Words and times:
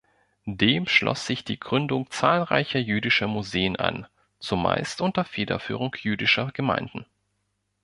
Dem 0.47 0.87
schloss 0.87 1.27
sich 1.27 1.45
die 1.45 1.59
Gründung 1.59 2.09
zahlreicher 2.09 2.79
jüdischer 2.79 3.27
Museen 3.27 3.75
an, 3.75 4.07
zumeist 4.39 4.99
unter 4.99 5.23
Federführung 5.23 5.95
jüdischer 6.01 6.51
Gemeinden. 6.53 7.05